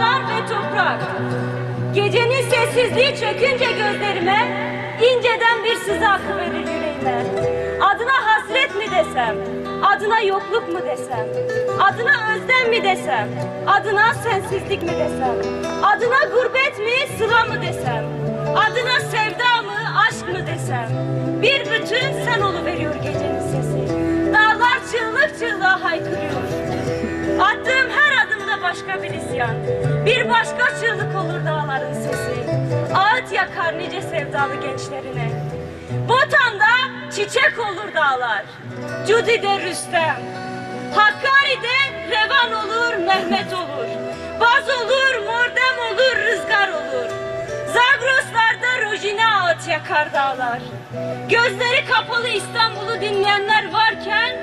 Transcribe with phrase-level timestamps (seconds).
[0.00, 1.00] dağlar ve toprak.
[1.94, 4.38] Gecenin sessizliği çökünce gözlerime,
[5.00, 7.24] inceden bir sızı akıverir yüreğime.
[7.80, 9.36] Adına hasret mi desem,
[9.82, 11.26] adına yokluk mu desem,
[11.78, 13.28] adına özlem mi desem,
[13.66, 15.36] adına sensizlik mi desem,
[15.82, 18.04] adına gurbet mi, sıla mı desem,
[18.56, 20.88] adına sevda mı, aşk mı desem.
[21.42, 23.94] Bir bütün sen oluveriyor gecenin sesi.
[24.32, 26.70] Dağlar çığlık çığlığa haykırıyor.
[27.40, 29.54] Attığım her adımda başka bir isyan.
[31.20, 32.34] Olur dağların sesi.
[32.94, 35.30] Ağıt yakar nice sevdalı gençlerine.
[36.08, 36.66] Botan'da
[37.10, 38.44] çiçek olur dağlar.
[39.06, 40.16] Cudi'de Rüstem.
[40.94, 41.76] Hakkari'de
[42.10, 43.88] Revan olur, Mehmet olur.
[44.40, 47.10] Baz olur, Mordem olur, Rızgar olur.
[47.66, 50.58] Zagroslarda Rojine ağıt yakar dağlar.
[51.28, 54.36] Gözleri kapalı İstanbul'u dinleyenler varken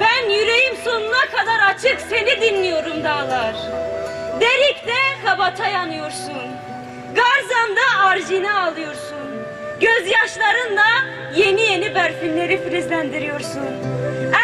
[0.00, 3.54] ben yüreğim sonuna kadar açık seni dinliyorum dağlar.
[4.40, 6.42] Derik'te kabata yanıyorsun.
[7.14, 9.26] Garzan'da arjine alıyorsun.
[9.80, 10.86] Gözyaşlarınla
[11.36, 13.68] yeni yeni berfinleri filizlendiriyorsun.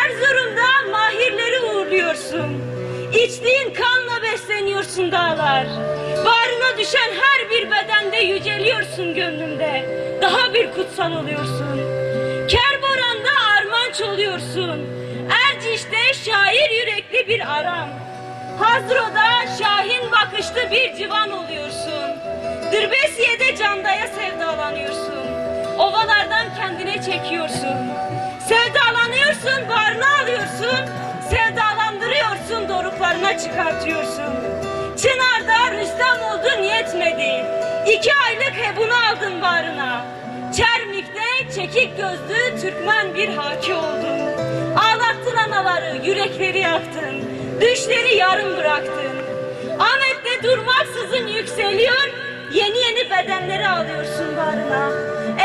[0.02, 2.62] Erzurum'da mahirleri uğurluyorsun.
[3.12, 5.66] İçtiğin kanla besleniyorsun dağlar.
[6.24, 9.86] Bağrına düşen her bir bedende yüceliyorsun gönlümde.
[10.22, 11.80] Daha bir kutsal oluyorsun.
[12.48, 14.86] Kerboran'da armanç oluyorsun.
[15.46, 18.02] Erciş'te şair yürekli bir aram.
[18.61, 20.11] Hazro'da şahin
[20.53, 22.17] bakışlı bir civan oluyorsun.
[22.72, 25.27] Dırbesiye'de candaya sevdalanıyorsun.
[25.78, 27.77] Ovalardan kendine çekiyorsun.
[28.48, 30.89] Sevdalanıyorsun, bağrına alıyorsun.
[31.30, 34.34] Sevdalandırıyorsun, doruklarına çıkartıyorsun.
[34.97, 37.47] Çınar'da Rüstem oldun yetmedi.
[37.86, 40.05] İki aylık hebunu aldın bağrına.
[40.56, 44.20] Çermik'te çekik gözlü Türkmen bir haki oldun.
[44.77, 47.24] Ağlattın anaları, yürekleri yaktın.
[47.61, 49.12] Düşleri yarım bıraktın.
[49.79, 50.11] Ahmet'te
[50.42, 52.11] durmaksızın yükseliyor,
[52.53, 54.91] yeni yeni bedenleri alıyorsun bağrına.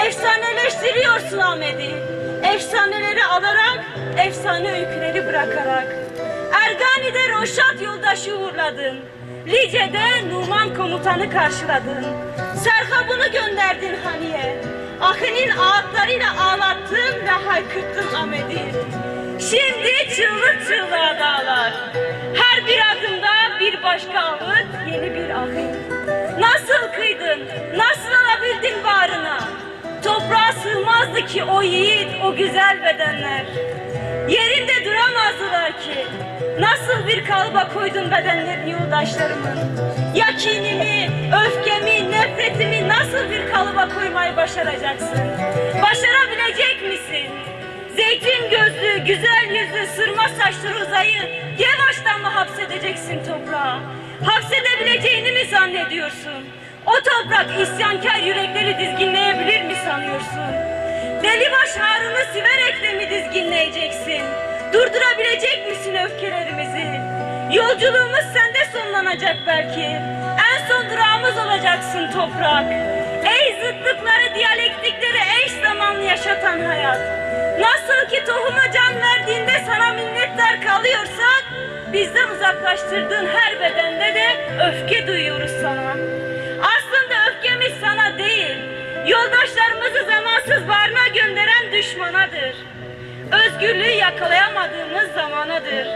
[0.05, 1.95] Efsaneleştiriyorsun Ahmet'i.
[2.43, 3.79] Efsaneleri alarak,
[4.17, 5.87] efsane öyküleri bırakarak.
[6.53, 8.99] Ergani'de Roşat yoldaşı uğurladın.
[9.47, 12.05] Lice'de Numan komutanı karşıladın.
[12.63, 14.61] Serhabını gönderdin Haniye.
[15.01, 18.61] Ahinin ağıtlarıyla ağlattın ve haykırttın Ahmet'i.
[19.39, 21.73] Şimdi çığlık çığlığa dağlar.
[22.33, 23.36] Her bir adımda
[23.87, 25.75] bir başka ağıt, yeni bir ahit.
[26.39, 27.39] Nasıl kıydın,
[27.75, 29.39] nasıl alabildin bağrına?
[30.03, 33.45] Toprağa sığmazdı ki o yiğit, o güzel bedenler.
[34.29, 36.05] Yerinde duramazdılar ki.
[36.59, 39.57] Nasıl bir kalıba koydun bedenlerini yoldaşlarımın?
[40.15, 41.09] Ya kinimi,
[41.45, 45.19] öfkemi, nefretimi nasıl bir kalıba koymayı başaracaksın?
[45.81, 47.27] Başarabilecek misin?
[47.95, 51.47] Zeytin gözlü, güzel yüzlü, sırma saçlı Roza'yı
[52.07, 53.79] yavaştan mı hapsedeceksin toprağa?
[54.25, 56.45] Hapsedebileceğini mi zannediyorsun?
[56.85, 60.51] O toprak isyankar yürekleri dizginleyebilir mi sanıyorsun?
[61.23, 64.21] Delibaş Harun'u siverekle mi dizginleyeceksin?
[64.73, 66.87] Durdurabilecek misin öfkelerimizi?
[67.51, 69.87] Yolculuğumuz sende sonlanacak belki.
[70.51, 72.65] En son durağımız olacaksın toprak.
[73.25, 76.99] Ey zıtlıkları, diyalektikleri eş zamanlı yaşatan hayat.
[77.59, 80.56] Nasıl ki tohuma can verdiğinde sana minnettar
[81.93, 84.27] bizden uzaklaştırdığın her bedende de
[84.67, 85.91] öfke duyuyoruz sana.
[86.61, 88.57] Aslında öfkemiz sana değil,
[89.07, 92.55] yoldaşlarımızı zamansız barına gönderen düşmanadır.
[93.31, 95.87] Özgürlüğü yakalayamadığımız zamanadır.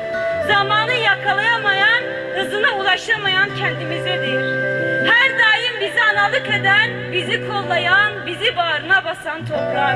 [0.47, 2.03] Zamanı yakalayamayan,
[2.35, 4.61] hızına ulaşamayan kendimizedir.
[5.07, 9.95] Her daim bizi analık eden, bizi kollayan, bizi bağrına basan toprak.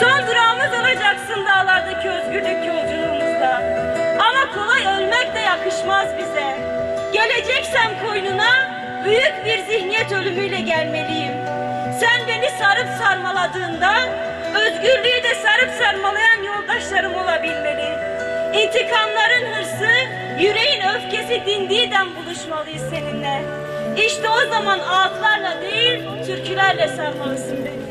[0.00, 3.01] Son durağımız olacaksın dağlardaki özgürlük yolculuğumuzda.
[4.54, 6.56] Kolay ölmek de yakışmaz bize.
[7.12, 8.50] Geleceksem koynuna,
[9.04, 11.32] büyük bir zihniyet ölümüyle gelmeliyim.
[12.00, 13.94] Sen beni sarıp sarmaladığında,
[14.54, 17.88] özgürlüğü de sarıp sarmalayan yoldaşlarım olabilmeli.
[18.52, 19.90] İntikamların hırsı,
[20.38, 23.42] yüreğin öfkesi dindiğinden buluşmalıyız seninle.
[23.96, 27.82] İşte o zaman ağıtlarla değil, türkülerle sarmalısın beni.